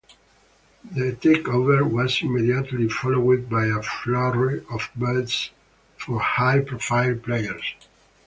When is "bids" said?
4.97-5.51